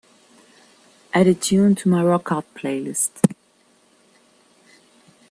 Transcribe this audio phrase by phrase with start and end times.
[1.13, 3.21] add a tune to my rock hard playlist